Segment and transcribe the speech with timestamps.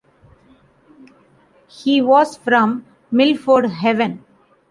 [1.67, 4.25] He was from Milford Haven.